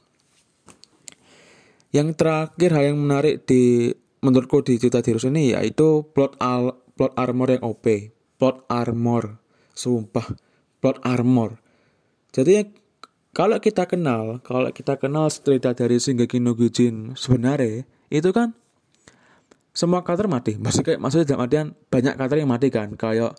Yang 1.95 2.19
terakhir 2.19 2.71
hal 2.75 2.85
yang 2.90 2.99
menarik 2.99 3.47
di 3.47 3.95
menurutku 4.25 4.64
di 4.64 4.81
cerita 4.81 5.04
Dirus 5.04 5.28
ini 5.28 5.52
yaitu 5.52 6.09
plot 6.16 6.40
al 6.40 6.81
plot 6.97 7.12
armor 7.21 7.52
yang 7.52 7.62
OP 7.62 7.85
plot 8.40 8.64
armor. 8.73 9.38
Sumpah 9.75 10.33
plot 10.81 11.02
armor. 11.04 11.61
Jadi 12.33 12.64
kalau 13.35 13.59
kita 13.61 13.85
kenal 13.85 14.40
kalau 14.40 14.71
kita 14.73 14.97
kenal 14.97 15.28
cerita 15.28 15.76
dari 15.76 16.00
Shingeki 16.00 16.38
no 16.40 16.57
Kyojin 16.57 17.19
sebenarnya 17.19 17.85
itu 18.09 18.31
kan 18.33 18.57
semua 19.75 20.07
karakter 20.07 20.31
mati. 20.31 20.54
Maksudnya 20.54 20.97
maksudnya 21.02 21.35
dalam 21.35 21.43
artian 21.45 21.66
banyak 21.90 22.14
karakter 22.14 22.38
yang 22.38 22.50
mati 22.50 22.69
kan. 22.71 22.95
Kayak 22.95 23.35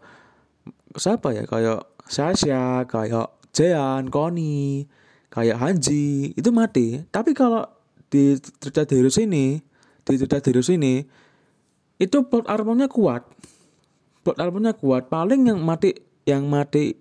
siapa 0.99 1.31
ya? 1.31 1.47
Kayak 1.47 1.87
Sasha 2.05 2.83
kayak 2.85 3.31
Jean 3.55 4.11
Koni 4.11 4.85
kayak 5.31 5.57
Hanji 5.57 6.35
itu 6.35 6.49
mati. 6.51 6.99
Tapi 7.07 7.31
kalau 7.31 7.63
di 8.11 8.35
cerita 8.59 8.83
Dirus 8.83 9.15
ini 9.17 9.59
di 10.05 10.21
cerita 10.21 10.37
Dirus 10.37 10.69
ini 10.69 11.01
itu 11.97 12.17
plot 12.27 12.45
armornya 12.45 12.85
kuat. 12.85 13.25
Plot 14.21 14.37
armornya 14.37 14.77
kuat. 14.77 15.09
Paling 15.09 15.49
yang 15.49 15.59
mati 15.65 15.95
yang 16.29 16.45
mati 16.45 16.93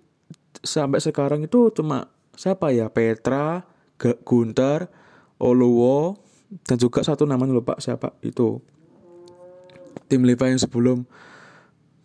sampai 0.65 0.97
sekarang 0.97 1.45
itu 1.45 1.69
cuma 1.75 2.09
siapa 2.33 2.73
ya? 2.73 2.89
Petra 2.89 3.65
Gunter 4.25 4.89
Oluwo 5.37 6.19
dan 6.65 6.79
juga 6.81 7.05
satu 7.05 7.29
namanya 7.29 7.53
lupa 7.53 7.77
siapa 7.77 8.17
itu. 8.25 8.61
Tim 10.05 10.21
Levi 10.25 10.53
yang 10.53 10.61
sebelum 10.61 10.97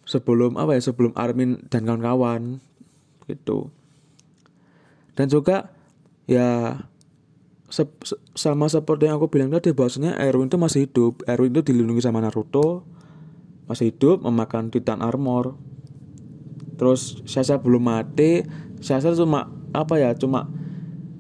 sebelum 0.05 0.61
apa 0.61 0.77
ya? 0.77 0.83
Sebelum 0.85 1.17
Armin 1.17 1.65
dan 1.73 1.89
kawan-kawan 1.89 2.61
gitu. 3.31 3.73
Dan 5.17 5.31
juga 5.31 5.71
ya 6.27 6.81
se 7.71 7.87
sama 8.35 8.67
seperti 8.67 9.07
yang 9.07 9.23
aku 9.23 9.31
bilang 9.31 9.55
tadi 9.55 9.71
bahwasanya 9.71 10.19
Erwin 10.19 10.51
itu 10.51 10.59
masih 10.59 10.81
hidup. 10.91 11.23
Erwin 11.25 11.55
itu 11.55 11.63
dilindungi 11.71 12.03
sama 12.03 12.19
Naruto 12.19 12.83
masih 13.71 13.95
hidup 13.95 14.27
memakan 14.27 14.75
Titan 14.75 15.01
Armor. 15.01 15.55
Terus 16.75 17.23
Sasa 17.29 17.63
belum 17.63 17.87
mati 17.87 18.43
Sasa 18.83 19.15
cuma 19.15 19.55
apa 19.71 20.03
ya 20.03 20.11
cuma 20.19 20.51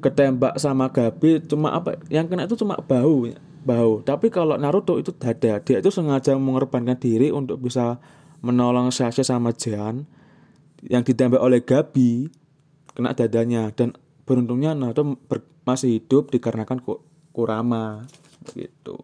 ketembak 0.02 0.58
sama 0.58 0.90
Gabi 0.90 1.44
cuma 1.46 1.76
apa 1.76 2.00
yang 2.10 2.26
kena 2.26 2.50
itu 2.50 2.58
cuma 2.58 2.74
bau 2.82 3.30
bau. 3.62 4.02
Tapi 4.02 4.26
kalau 4.34 4.58
Naruto 4.58 4.98
itu 4.98 5.14
dada 5.14 5.62
dia 5.62 5.78
itu 5.78 5.90
sengaja 5.94 6.34
mengorbankan 6.34 6.98
diri 6.98 7.30
untuk 7.30 7.62
bisa 7.62 8.02
menolong 8.42 8.90
Sasa 8.90 9.22
sama 9.22 9.54
Jan 9.54 10.08
yang 10.82 11.06
ditembak 11.06 11.38
oleh 11.38 11.62
Gabi 11.62 12.26
kena 12.98 13.14
dadanya. 13.14 13.70
Dan 13.70 13.94
beruntungnya 14.30 14.78
Naruto 14.78 15.18
ber, 15.26 15.42
masih 15.66 15.98
hidup 15.98 16.30
dikarenakan 16.30 16.78
Kurama 17.34 18.06
gitu. 18.54 19.02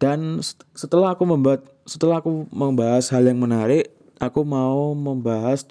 Dan 0.00 0.40
setelah 0.72 1.12
aku 1.12 1.28
membuat 1.28 1.68
setelah 1.84 2.24
aku 2.24 2.48
membahas 2.48 3.12
hal 3.12 3.28
yang 3.28 3.36
menarik, 3.36 3.92
aku 4.16 4.40
mau 4.48 4.96
membahas 4.96 5.68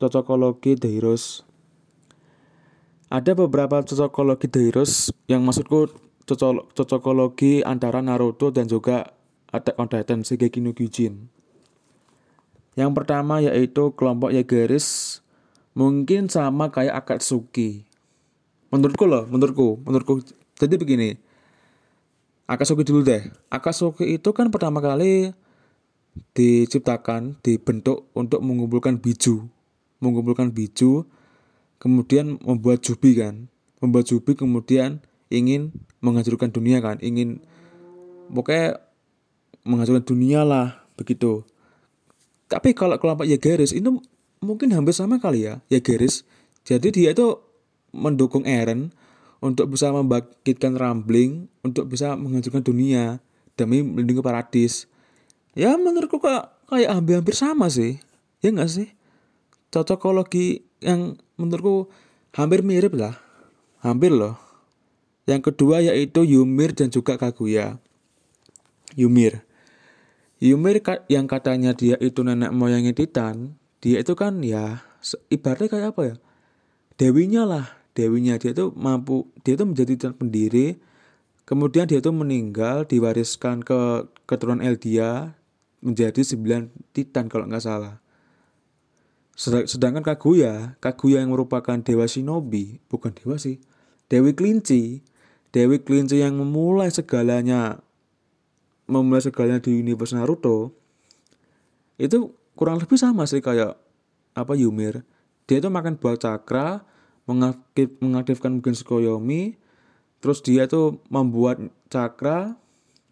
cocokologi 0.00 0.80
The 0.80 0.88
Heroes. 0.88 1.44
Ada 3.12 3.36
beberapa 3.36 3.84
cocokologi 3.84 4.48
The 4.48 4.60
Heroes 4.72 5.12
yang 5.28 5.44
maksudku 5.44 5.92
cocok 6.24 6.72
cocokologi 6.72 7.60
antara 7.60 8.00
Naruto 8.00 8.48
dan 8.48 8.64
juga 8.64 9.12
Attack 9.48 9.76
on 9.80 9.88
Titan 9.88 10.20
Shingeki 10.24 10.60
no 10.60 10.72
Kyojin. 10.76 11.28
Yang 12.76 12.90
pertama 12.94 13.40
yaitu 13.40 13.90
kelompok 13.96 14.30
Yageris 14.30 15.18
mungkin 15.78 16.26
sama 16.26 16.74
kayak 16.74 17.06
Akatsuki. 17.06 17.86
Menurutku 18.74 19.06
loh, 19.06 19.30
menurutku, 19.30 19.78
menurutku. 19.86 20.26
Jadi 20.58 20.74
begini, 20.74 21.14
Akatsuki 22.50 22.82
dulu 22.82 23.06
deh. 23.06 23.22
Akatsuki 23.46 24.18
itu 24.18 24.34
kan 24.34 24.50
pertama 24.50 24.82
kali 24.82 25.30
diciptakan, 26.34 27.38
dibentuk 27.46 28.10
untuk 28.10 28.42
mengumpulkan 28.42 28.98
biju. 28.98 29.46
Mengumpulkan 30.02 30.50
biju, 30.50 31.06
kemudian 31.78 32.42
membuat 32.42 32.82
jubi 32.82 33.14
kan. 33.14 33.46
Membuat 33.78 34.10
jubi 34.10 34.34
kemudian 34.34 34.98
ingin 35.30 35.70
menghancurkan 36.02 36.50
dunia 36.50 36.82
kan. 36.82 36.98
Ingin, 36.98 37.38
pokoknya 38.34 38.82
menghancurkan 39.62 40.02
dunia 40.02 40.42
lah, 40.42 40.82
begitu. 40.98 41.46
Tapi 42.50 42.74
kalau 42.74 42.98
kelompok 42.98 43.28
Yageris 43.28 43.70
itu 43.70 44.02
mungkin 44.42 44.74
hampir 44.74 44.94
sama 44.94 45.18
kali 45.18 45.46
ya, 45.46 45.60
Yageris. 45.70 46.22
Jadi 46.66 46.92
dia 46.92 47.10
itu 47.16 47.38
mendukung 47.94 48.44
Eren 48.44 48.92
untuk 49.38 49.70
bisa 49.72 49.90
membangkitkan 49.94 50.74
Rambling, 50.74 51.46
untuk 51.62 51.88
bisa 51.88 52.18
menghancurkan 52.18 52.62
dunia 52.62 53.22
demi 53.54 53.82
melindungi 53.82 54.22
Paradis. 54.22 54.90
Ya 55.56 55.74
menurutku 55.74 56.22
kok 56.22 56.54
kayak 56.70 56.94
hampir-hampir 56.94 57.34
sama 57.34 57.66
sih. 57.72 57.98
Ya 58.44 58.54
enggak 58.54 58.70
sih? 58.70 58.88
Cocokologi 59.74 60.62
yang 60.82 61.18
menurutku 61.34 61.90
hampir 62.34 62.62
mirip 62.62 62.94
lah. 62.94 63.18
Hampir 63.82 64.14
loh. 64.14 64.38
Yang 65.26 65.52
kedua 65.52 65.84
yaitu 65.84 66.24
Yumir 66.24 66.72
dan 66.72 66.88
juga 66.88 67.18
Kaguya. 67.18 67.78
Yumir. 68.96 69.44
Ymir 70.38 70.78
yang 71.10 71.26
katanya 71.26 71.74
dia 71.74 71.98
itu 71.98 72.22
nenek 72.22 72.54
moyangnya 72.54 72.94
Titan, 72.94 73.58
dia 73.78 74.02
itu 74.02 74.12
kan 74.18 74.42
ya 74.42 74.82
ibaratnya 75.30 75.68
kayak 75.70 75.88
apa 75.94 76.02
ya? 76.02 76.14
Dewinya 76.98 77.42
lah, 77.46 77.66
dewinya 77.94 78.34
dia 78.36 78.50
itu 78.50 78.74
mampu, 78.74 79.30
dia 79.46 79.54
itu 79.54 79.62
menjadi 79.62 80.10
pendiri, 80.10 80.82
kemudian 81.46 81.86
dia 81.86 82.02
itu 82.02 82.10
meninggal 82.10 82.84
diwariskan 82.90 83.62
ke 83.62 84.10
keturunan 84.26 84.60
Eldia 84.66 85.38
menjadi 85.78 86.26
sembilan 86.26 86.74
Titan 86.90 87.30
kalau 87.30 87.46
nggak 87.46 87.62
salah. 87.62 88.02
Sedangkan 89.38 90.02
Kaguya, 90.02 90.74
Kaguya 90.82 91.22
yang 91.22 91.30
merupakan 91.30 91.78
dewa 91.78 92.10
shinobi, 92.10 92.82
bukan 92.90 93.14
dewa 93.14 93.38
sih, 93.38 93.62
Dewi 94.10 94.34
Kelinci, 94.34 95.06
Dewi 95.54 95.78
Kelinci 95.78 96.18
yang 96.18 96.34
memulai 96.34 96.90
segalanya 96.90 97.78
memulai 98.88 99.20
segalanya 99.20 99.60
di 99.60 99.78
universe 99.78 100.16
Naruto 100.16 100.72
itu 102.00 102.32
kurang 102.58 102.82
lebih 102.82 102.98
sama 102.98 103.22
sih 103.30 103.38
kayak 103.38 103.78
apa 104.34 104.58
Yumir. 104.58 105.06
Dia 105.46 105.62
itu 105.62 105.70
makan 105.70 105.94
buah 105.94 106.18
cakra 106.18 106.82
mengaktif, 107.30 107.94
mengaktifkan 108.02 108.58
Tsukuyomi 108.58 109.54
terus 110.18 110.42
dia 110.42 110.66
itu 110.66 110.98
membuat 111.06 111.62
cakra 111.86 112.58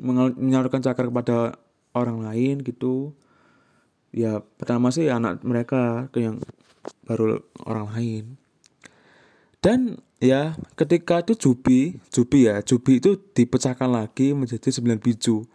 menyalurkan 0.02 0.82
cakra 0.82 1.06
kepada 1.06 1.62
orang 1.94 2.26
lain 2.26 2.66
gitu. 2.66 3.14
Ya 4.10 4.42
pertama 4.58 4.90
sih 4.90 5.06
anak 5.06 5.46
mereka 5.46 6.10
ke 6.10 6.26
yang 6.26 6.42
baru 7.06 7.46
orang 7.62 7.86
lain. 7.94 8.24
Dan 9.62 10.02
ya 10.18 10.58
ketika 10.74 11.22
itu 11.22 11.38
Jubi 11.38 12.02
Jubi 12.10 12.50
ya 12.50 12.58
Jubi 12.66 12.98
itu 12.98 13.14
dipecahkan 13.14 13.86
lagi 13.86 14.34
menjadi 14.34 14.74
9 14.74 14.98
biju 14.98 15.46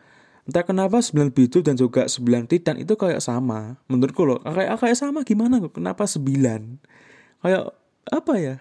Entah 0.42 0.66
kenapa 0.66 0.98
9 1.00 1.30
bitu 1.30 1.62
dan 1.62 1.78
juga 1.78 2.10
9 2.10 2.50
titan 2.50 2.82
itu 2.82 2.98
kayak 2.98 3.22
sama. 3.22 3.78
Menurutku 3.86 4.26
loh, 4.26 4.42
kayak 4.42 4.82
kayak 4.82 4.98
sama 4.98 5.22
gimana 5.22 5.62
kok? 5.62 5.78
Kenapa 5.78 6.10
9? 6.10 6.82
Kayak 7.46 7.64
apa 8.10 8.34
ya? 8.42 8.56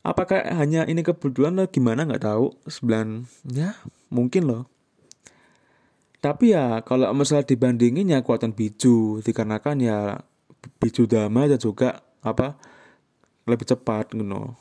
Apakah 0.00 0.40
hanya 0.56 0.88
ini 0.88 1.04
kebetulan 1.04 1.56
atau 1.56 1.68
gimana 1.72 2.04
nggak 2.04 2.24
tahu. 2.24 2.52
9 2.68 3.24
ya 3.52 3.76
mungkin 4.12 4.44
loh. 4.48 4.64
Tapi 6.20 6.52
ya 6.52 6.84
kalau 6.84 7.08
misalnya 7.16 7.48
dibandingin 7.48 8.12
ya 8.12 8.20
kekuatan 8.20 8.52
biju 8.52 9.24
dikarenakan 9.24 9.76
ya 9.80 10.20
biju 10.76 11.08
dama 11.08 11.48
dan 11.48 11.56
juga 11.56 12.04
apa 12.20 12.60
lebih 13.48 13.64
cepat 13.64 14.12
gitu. 14.12 14.20
Know. 14.20 14.52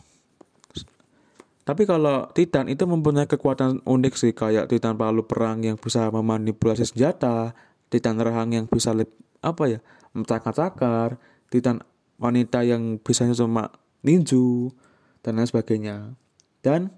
Tapi 1.69 1.85
kalau 1.85 2.25
Titan 2.33 2.65
itu 2.65 2.89
mempunyai 2.89 3.29
kekuatan 3.29 3.85
unik 3.85 4.13
sih 4.17 4.33
kayak 4.33 4.73
Titan 4.73 4.97
palu 4.97 5.21
perang 5.21 5.61
yang 5.61 5.77
bisa 5.77 6.09
memanipulasi 6.09 6.81
senjata, 6.81 7.53
Titan 7.93 8.17
rahang 8.17 8.57
yang 8.57 8.65
bisa 8.65 8.89
lep, 8.89 9.13
apa 9.45 9.77
ya 9.77 9.79
mencakar-cakar, 10.17 11.21
Titan 11.53 11.85
wanita 12.17 12.65
yang 12.65 12.97
bisanya 12.97 13.37
cuma 13.37 13.69
ninju 14.01 14.73
dan 15.21 15.37
lain 15.37 15.45
sebagainya. 15.45 16.17
Dan 16.65 16.89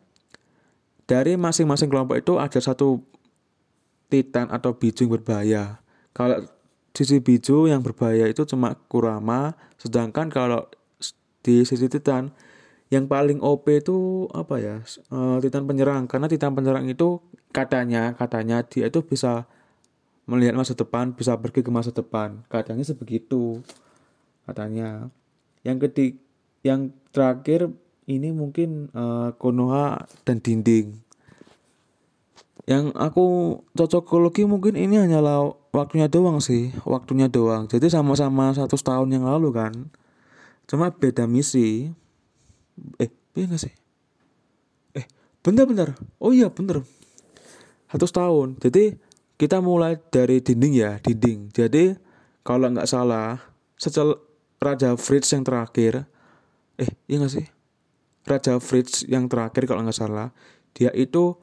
dari 1.04 1.36
masing-masing 1.36 1.92
kelompok 1.92 2.24
itu 2.24 2.40
ada 2.40 2.64
satu 2.64 3.04
Titan 4.08 4.56
atau 4.56 4.72
biju 4.72 5.04
yang 5.04 5.20
berbahaya. 5.20 5.64
Kalau 6.16 6.48
sisi 6.96 7.20
biju 7.20 7.68
yang 7.68 7.84
berbahaya 7.84 8.24
itu 8.24 8.48
cuma 8.48 8.80
Kurama, 8.88 9.52
sedangkan 9.76 10.32
kalau 10.32 10.64
di 11.44 11.68
sisi 11.68 11.92
Titan 11.92 12.32
yang 12.92 13.08
paling 13.08 13.40
OP 13.40 13.72
itu 13.72 14.28
apa 14.36 14.60
ya? 14.60 14.76
Uh, 15.08 15.40
Titan 15.40 15.64
penyerang. 15.64 16.12
Karena 16.12 16.28
Titan 16.28 16.52
penyerang 16.52 16.92
itu 16.92 17.24
katanya 17.56 18.12
katanya 18.20 18.68
dia 18.68 18.92
itu 18.92 19.00
bisa 19.00 19.48
melihat 20.28 20.56
masa 20.56 20.76
depan 20.76 21.16
bisa 21.16 21.40
pergi 21.40 21.64
ke 21.64 21.72
masa 21.72 21.96
depan. 21.96 22.44
Katanya 22.52 22.84
sebegitu 22.84 23.64
katanya. 24.44 25.08
Yang 25.64 25.78
ketik 25.88 26.14
yang 26.68 26.92
terakhir 27.16 27.72
ini 28.12 28.36
mungkin 28.36 28.92
uh, 28.92 29.32
Konoha 29.40 30.04
dan 30.28 30.44
dinding. 30.44 31.00
Yang 32.68 32.92
aku 33.00 33.26
cocokologi 33.72 34.44
mungkin 34.44 34.76
ini 34.76 35.00
hanyalah 35.00 35.48
waktunya 35.72 36.12
doang 36.12 36.44
sih 36.44 36.76
waktunya 36.84 37.32
doang. 37.32 37.72
Jadi 37.72 37.88
sama-sama 37.88 38.52
satu 38.52 38.76
tahun 38.76 39.16
yang 39.16 39.24
lalu 39.24 39.56
kan. 39.56 39.74
Cuma 40.68 40.92
beda 40.92 41.24
misi 41.24 41.96
eh 43.00 43.10
iya 43.36 43.46
gak 43.48 43.62
sih? 43.62 43.74
Eh 44.98 45.06
bener-bener 45.44 45.96
oh 46.22 46.32
iya 46.32 46.52
bener. 46.52 46.84
Satu 47.92 48.08
tahun 48.08 48.60
jadi 48.60 48.96
kita 49.36 49.58
mulai 49.58 49.98
dari 50.14 50.40
dinding 50.40 50.74
ya 50.78 50.92
dinding. 51.02 51.50
Jadi 51.50 51.98
kalau 52.46 52.70
nggak 52.70 52.90
salah 52.90 53.42
setelah 53.78 54.18
Raja 54.62 54.94
Fritz 54.94 55.34
yang 55.34 55.42
terakhir 55.42 56.06
eh 56.78 56.92
iya 57.10 57.18
gak 57.22 57.34
sih? 57.34 57.48
Raja 58.22 58.62
Fritz 58.62 59.02
yang 59.10 59.26
terakhir 59.26 59.66
kalau 59.66 59.82
nggak 59.82 59.98
salah 59.98 60.30
dia 60.78 60.94
itu 60.94 61.36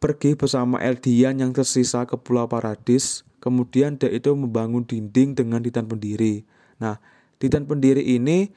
pergi 0.00 0.32
bersama 0.32 0.80
Eldian 0.80 1.38
yang 1.44 1.52
tersisa 1.52 2.08
ke 2.08 2.16
Pulau 2.16 2.48
Paradis. 2.48 3.22
Kemudian 3.40 4.00
dia 4.00 4.08
itu 4.08 4.32
membangun 4.32 4.84
dinding 4.84 5.36
dengan 5.36 5.60
titan 5.60 5.88
pendiri. 5.88 6.44
Nah 6.80 6.96
titan 7.36 7.68
pendiri 7.68 8.00
ini 8.00 8.48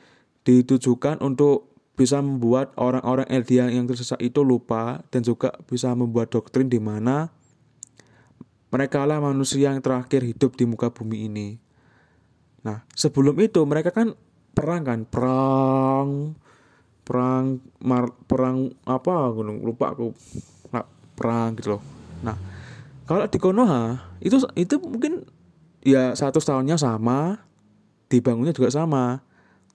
ditujukan 0.47 1.19
untuk 1.19 1.72
bisa 1.93 2.17
membuat 2.19 2.73
orang-orang 2.73 3.29
Eldian 3.29 3.69
yang 3.69 3.85
tersesat 3.85 4.17
itu 4.17 4.41
lupa 4.41 5.05
dan 5.13 5.21
juga 5.21 5.53
bisa 5.69 5.93
membuat 5.93 6.33
doktrin 6.33 6.65
di 6.65 6.81
mana 6.81 7.29
mereka 8.73 9.05
lah 9.05 9.21
manusia 9.21 9.69
yang 9.69 9.85
terakhir 9.85 10.25
hidup 10.25 10.57
di 10.57 10.65
muka 10.65 10.89
bumi 10.89 11.29
ini. 11.29 11.61
Nah, 12.65 12.81
sebelum 12.97 13.37
itu 13.37 13.61
mereka 13.69 13.93
kan 13.93 14.17
perang 14.57 14.81
kan, 14.81 14.99
perang 15.05 16.33
perang 17.03 17.59
mar, 17.83 18.09
perang 18.25 18.71
apa 18.87 19.13
gunung 19.35 19.61
lupa 19.61 19.93
aku 19.93 20.15
nah, 20.73 20.87
perang 21.13 21.53
gitu 21.59 21.77
loh. 21.77 21.83
Nah, 22.25 22.33
kalau 23.05 23.27
di 23.29 23.37
Konoha 23.37 24.15
itu 24.23 24.41
itu 24.55 24.79
mungkin 24.81 25.27
ya 25.85 26.15
satu 26.17 26.41
tahunnya 26.41 26.79
sama, 26.79 27.45
dibangunnya 28.09 28.55
juga 28.55 28.73
sama. 28.73 29.21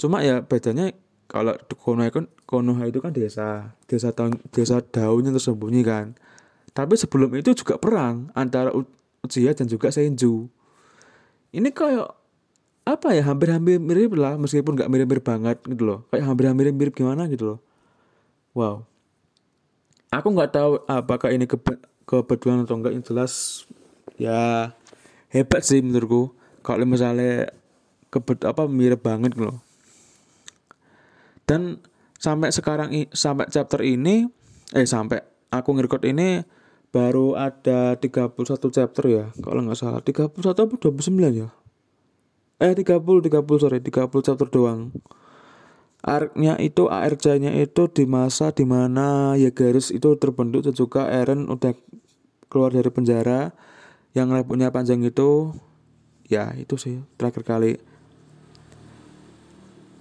Cuma 0.00 0.26
ya 0.26 0.42
bedanya 0.42 0.90
kalau 1.28 1.52
Konoha 1.76 2.08
itu 2.08 2.24
Konoha 2.48 2.88
itu 2.88 3.04
kan 3.04 3.12
desa 3.12 3.76
desa 3.84 4.16
tahun 4.16 4.40
desa 4.48 4.80
daun 4.80 5.28
yang 5.28 5.36
tersembunyi 5.36 5.84
kan. 5.84 6.16
Tapi 6.72 6.96
sebelum 6.96 7.36
itu 7.36 7.52
juga 7.52 7.76
perang 7.76 8.32
antara 8.32 8.72
Uchiha 9.20 9.52
dan 9.52 9.68
juga 9.68 9.92
Senju. 9.92 10.48
Ini 11.52 11.68
kayak 11.68 12.08
apa 12.88 13.12
ya 13.12 13.28
hampir-hampir 13.28 13.76
mirip 13.76 14.16
lah 14.16 14.40
meskipun 14.40 14.72
nggak 14.72 14.88
mirip-mirip 14.88 15.24
banget 15.24 15.60
gitu 15.68 15.84
loh. 15.84 15.98
Kayak 16.08 16.32
hampir-hampir 16.32 16.72
mirip 16.72 16.96
gimana 16.96 17.28
gitu 17.28 17.56
loh. 17.56 17.58
Wow. 18.56 18.88
Aku 20.08 20.32
nggak 20.32 20.56
tahu 20.56 20.80
apakah 20.88 21.28
ini 21.28 21.44
kebe 21.44 21.76
kebetulan 22.08 22.64
atau 22.64 22.80
enggak 22.80 22.96
yang 22.96 23.04
jelas 23.04 23.64
ya 24.16 24.72
hebat 25.28 25.60
sih 25.60 25.84
menurutku. 25.84 26.32
Kalau 26.64 26.88
misalnya 26.88 27.52
kebet 28.08 28.48
apa 28.48 28.64
mirip 28.64 29.04
banget 29.04 29.36
gitu 29.36 29.52
loh 29.52 29.67
dan 31.48 31.80
sampai 32.20 32.52
sekarang 32.52 32.92
sampai 33.08 33.48
chapter 33.48 33.80
ini 33.80 34.28
eh 34.76 34.84
sampai 34.84 35.24
aku 35.48 35.72
ngerekord 35.72 36.04
ini 36.04 36.44
baru 36.92 37.36
ada 37.36 37.96
31 37.96 38.36
chapter 38.68 39.04
ya 39.08 39.24
kalau 39.40 39.64
nggak 39.64 39.78
salah. 39.80 40.04
31 40.04 40.36
apa 40.36 40.74
29 40.76 41.08
ya? 41.32 41.48
Eh 42.60 42.72
30 42.76 43.00
30 43.00 43.62
sorry 43.62 43.80
30 43.80 44.26
chapter 44.26 44.48
doang. 44.48 44.92
Arc-nya 45.98 46.54
itu 46.62 46.86
ARC-nya 46.86 47.58
itu 47.58 47.90
di 47.90 48.04
masa 48.06 48.54
di 48.54 48.62
mana 48.62 49.34
ya 49.34 49.50
garis 49.50 49.90
itu 49.90 50.14
terbentuk 50.14 50.62
dan 50.62 50.74
juga 50.76 51.10
Eren 51.10 51.50
udah 51.50 51.74
keluar 52.52 52.70
dari 52.70 52.92
penjara. 52.92 53.56
Yang 54.16 54.28
rambutnya 54.40 54.68
panjang 54.72 55.04
itu 55.04 55.52
ya 56.28 56.52
itu 56.56 56.76
sih 56.76 57.00
terakhir 57.16 57.44
kali 57.44 57.80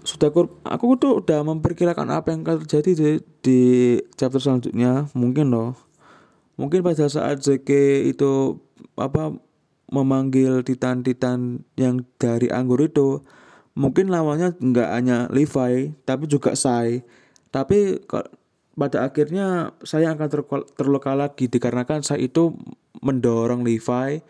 sudah 0.08 0.32
aku 0.64 0.96
tuh 0.96 1.20
udah 1.20 1.44
memperkirakan 1.44 2.08
apa 2.16 2.32
yang 2.32 2.48
akan 2.48 2.64
terjadi 2.64 2.92
di, 2.96 3.10
di 3.44 3.62
chapter 4.16 4.40
selanjutnya. 4.40 5.12
Mungkin 5.12 5.52
loh. 5.52 5.76
Mungkin 6.56 6.80
pada 6.80 7.12
saat 7.12 7.44
Zeke 7.44 8.08
itu 8.08 8.56
apa 8.96 9.36
memanggil 9.92 10.64
titan-titan 10.64 11.68
yang 11.76 12.08
dari 12.16 12.48
anggur 12.48 12.80
itu 12.80 13.24
mungkin 13.78 14.10
lawannya 14.10 14.56
nggak 14.58 14.90
hanya 14.96 15.18
Levi 15.28 15.92
tapi 16.08 16.24
juga 16.32 16.56
Sai. 16.56 17.04
Tapi 17.52 18.00
pada 18.80 19.12
akhirnya 19.12 19.76
saya 19.84 20.16
akan 20.16 20.28
terluka 20.72 21.20
lagi 21.20 21.52
dikarenakan 21.52 22.00
saya 22.08 22.24
itu 22.24 22.56
mendorong 23.04 23.68
Levi 23.68 24.24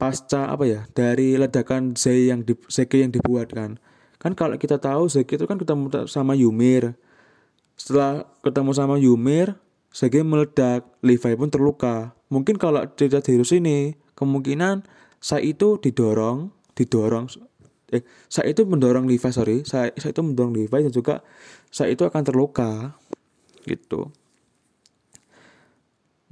pasca 0.00 0.50
apa 0.50 0.64
ya 0.64 0.80
dari 0.96 1.36
ledakan 1.36 1.94
Zeke 2.00 2.32
yang 2.32 2.42
di, 2.48 2.56
yang 2.96 3.12
dibuat 3.12 3.52
kan 3.52 3.76
Kan 4.24 4.32
kalau 4.32 4.56
kita 4.56 4.80
tahu 4.80 5.04
Zeki 5.04 5.36
itu 5.36 5.44
kan 5.44 5.60
ketemu 5.60 6.08
sama 6.08 6.32
Yumir. 6.32 6.96
Setelah 7.76 8.24
ketemu 8.40 8.72
sama 8.72 8.96
Yumir, 8.96 9.60
Zeki 9.92 10.24
meledak, 10.24 10.88
Levi 11.04 11.36
pun 11.36 11.52
terluka. 11.52 12.16
Mungkin 12.32 12.56
kalau 12.56 12.88
cerita 12.96 13.20
di 13.20 13.36
ini, 13.36 13.92
kemungkinan 14.16 14.88
saya 15.20 15.44
itu 15.44 15.76
didorong, 15.76 16.48
didorong, 16.72 17.28
eh, 17.92 18.00
saya 18.32 18.48
itu 18.48 18.64
mendorong 18.64 19.04
Levi, 19.04 19.28
sorry, 19.28 19.60
saya, 19.68 19.92
saya 20.00 20.16
itu 20.16 20.24
mendorong 20.24 20.56
Levi 20.56 20.88
dan 20.88 20.92
juga 20.92 21.20
saya 21.68 21.92
itu 21.92 22.08
akan 22.08 22.22
terluka, 22.24 22.96
gitu 23.68 24.08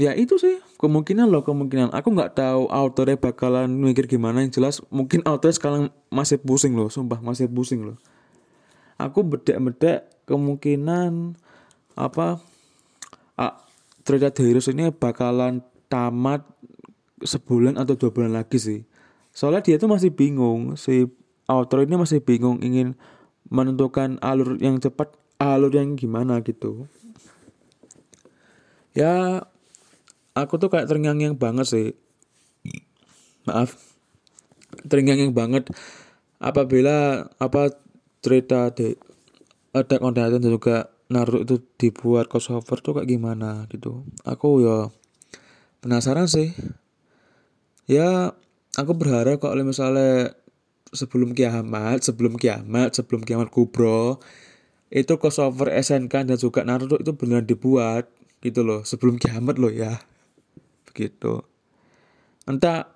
ya 0.00 0.16
itu 0.16 0.40
sih 0.40 0.59
kemungkinan 0.81 1.28
loh 1.28 1.44
kemungkinan. 1.44 1.92
Aku 1.92 2.12
nggak 2.12 2.38
tahu 2.38 2.68
autornya 2.68 3.16
bakalan 3.20 3.70
mikir 3.72 4.09
gimana. 4.09 4.42
Yang 4.42 4.52
jelas 4.59 4.74
mungkin 4.88 5.20
autornya 5.24 5.57
sekarang 5.57 5.83
masih 6.09 6.40
pusing 6.40 6.74
loh 6.74 6.88
sumpah 6.88 7.20
masih 7.20 7.48
pusing 7.48 7.85
loh. 7.85 7.98
Aku 8.96 9.26
bedek-bedek 9.26 10.26
kemungkinan 10.26 11.37
apa 11.98 12.40
ah, 13.37 13.55
Trade 14.02 14.33
Heroes 14.33 14.70
ini 14.70 14.88
bakalan 14.94 15.61
tamat 15.90 16.46
sebulan 17.22 17.78
atau 17.78 17.94
dua 17.94 18.11
bulan 18.11 18.33
lagi 18.35 18.59
sih. 18.59 18.81
Soalnya 19.33 19.64
dia 19.64 19.76
tuh 19.81 19.88
masih 19.88 20.12
bingung 20.12 20.76
si 20.76 21.09
author 21.48 21.85
ini 21.85 21.96
masih 21.96 22.20
bingung 22.20 22.61
ingin 22.61 22.98
menentukan 23.48 24.16
alur 24.24 24.57
yang 24.61 24.81
cepat 24.81 25.12
alur 25.40 25.72
yang 25.72 25.98
gimana 25.98 26.40
gitu. 26.40 26.87
Ya 28.92 29.44
aku 30.32 30.60
tuh 30.60 30.68
kayak 30.72 30.88
terngiang-ngiang 30.88 31.36
banget 31.36 31.66
sih. 31.68 31.88
Maaf. 33.48 33.76
Terngiang-ngiang 34.88 35.34
banget. 35.36 35.68
Apabila 36.42 37.28
apa 37.38 37.70
cerita 38.22 38.72
di 38.74 38.96
ada 39.72 39.96
on 40.04 40.12
dan 40.14 40.42
juga 40.42 40.92
Naruto 41.12 41.44
itu 41.44 41.56
dibuat 41.76 42.32
crossover 42.32 42.80
tuh 42.80 42.96
kayak 42.96 43.08
gimana 43.08 43.68
gitu. 43.68 44.08
Aku 44.24 44.64
ya 44.64 44.88
penasaran 45.84 46.24
sih. 46.24 46.56
Ya 47.84 48.32
aku 48.80 48.96
berharap 48.96 49.36
kalau 49.44 49.60
misalnya 49.60 50.32
sebelum 50.92 51.32
kiamat 51.32 52.04
sebelum 52.04 52.36
kiamat 52.36 52.92
sebelum 52.96 53.24
kiamat 53.24 53.48
kubro 53.48 54.20
itu 54.92 55.12
crossover 55.16 55.72
SNK 55.72 56.28
dan 56.28 56.36
juga 56.36 56.64
Naruto 56.64 57.00
itu 57.00 57.12
benar 57.16 57.44
dibuat 57.44 58.12
gitu 58.44 58.60
loh 58.60 58.84
sebelum 58.84 59.16
kiamat 59.16 59.56
loh 59.56 59.72
ya 59.72 60.00
gitu. 60.94 61.44
Entah 62.46 62.92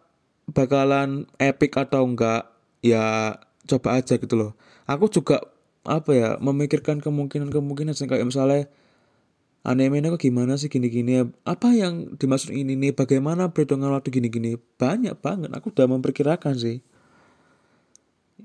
bakalan 0.51 1.27
epic 1.43 1.75
atau 1.75 2.07
enggak 2.07 2.47
ya 2.83 3.35
coba 3.67 3.99
aja 3.99 4.15
gitu 4.17 4.35
loh. 4.39 4.53
Aku 4.87 5.11
juga 5.11 5.43
apa 5.87 6.11
ya 6.15 6.31
memikirkan 6.39 6.99
kemungkinan-kemungkinan 7.03 7.95
kayak 7.95 8.27
misalnya 8.27 8.67
anime 9.67 9.99
ini 9.99 10.11
kok 10.15 10.23
gimana 10.23 10.55
sih 10.59 10.71
gini-gini 10.71 11.27
apa 11.43 11.75
yang 11.75 12.15
dimaksud 12.15 12.55
ini 12.55 12.79
nih? 12.79 12.95
Bagaimana 12.95 13.51
perhitungan 13.51 13.91
waktu 13.91 14.15
gini-gini? 14.15 14.55
Banyak 14.79 15.19
banget 15.19 15.51
aku 15.51 15.75
udah 15.75 15.87
memperkirakan 15.91 16.55
sih. 16.55 16.79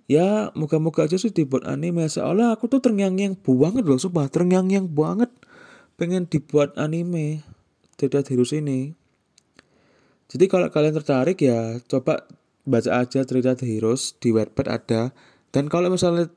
Ya 0.10 0.50
moga-moga 0.58 1.06
aja 1.06 1.16
sih 1.22 1.30
dibuat 1.30 1.70
anime. 1.70 2.10
Soalnya 2.10 2.58
aku 2.58 2.66
tuh 2.66 2.82
terngiang-ngiang 2.82 3.38
banget 3.38 3.84
loh 3.86 4.02
sumpah 4.02 4.28
terngiang-ngiang 4.28 4.90
banget 4.90 5.30
pengen 6.02 6.26
dibuat 6.26 6.74
anime. 6.82 7.46
Tidak 8.02 8.26
virus 8.26 8.58
ini 8.58 9.01
jadi 10.32 10.48
kalau 10.48 10.72
kalian 10.72 10.96
tertarik 10.96 11.44
ya 11.44 11.84
coba 11.91 12.24
baca 12.63 13.04
aja 13.04 13.20
cerita 13.28 13.52
The 13.52 13.67
Heroes 13.67 14.15
di 14.24 14.32
Wattpad 14.32 14.67
ada. 14.72 15.02
Dan 15.52 15.67
kalau 15.67 15.91
misalnya 15.91 16.32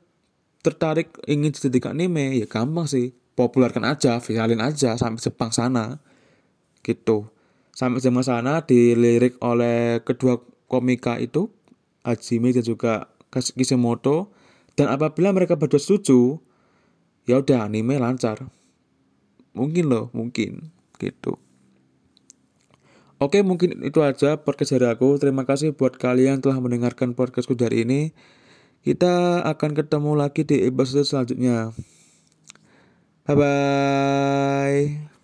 tertarik 0.59 1.15
ingin 1.23 1.55
jadi 1.55 1.95
anime 1.95 2.35
ya 2.35 2.47
gampang 2.51 2.91
sih. 2.91 3.15
Populerkan 3.35 3.83
aja, 3.87 4.19
viralin 4.19 4.63
aja 4.63 4.95
sampai 4.99 5.19
Jepang 5.23 5.51
sana. 5.55 6.03
Gitu. 6.83 7.27
Sampai 7.71 8.03
Jepang 8.03 8.23
sana 8.27 8.63
dilirik 8.67 9.39
oleh 9.39 10.03
kedua 10.03 10.43
komika 10.67 11.15
itu 11.19 11.51
Hajime 12.05 12.53
dan 12.53 12.61
juga 12.61 13.09
Kishimoto 13.33 14.31
dan 14.77 14.91
apabila 14.91 15.31
mereka 15.33 15.57
berdua 15.57 15.81
setuju 15.81 16.39
ya 17.25 17.41
udah 17.41 17.65
anime 17.65 17.97
lancar 17.97 18.45
mungkin 19.57 19.89
loh 19.89 20.13
mungkin 20.13 20.69
gitu 21.01 21.41
Oke 23.15 23.39
mungkin 23.47 23.79
itu 23.79 24.03
aja 24.03 24.35
podcast 24.43 24.75
dari 24.75 24.91
aku. 24.91 25.15
Terima 25.15 25.47
kasih 25.47 25.71
buat 25.71 25.95
kalian 25.95 26.43
telah 26.43 26.59
mendengarkan 26.59 27.15
podcastku 27.15 27.55
dari 27.55 27.87
ini. 27.87 28.11
Kita 28.83 29.41
akan 29.47 29.71
ketemu 29.71 30.11
lagi 30.19 30.43
di 30.43 30.67
episode 30.67 31.07
selanjutnya. 31.07 31.71
Bye 33.25 33.35
bye. 33.39 35.14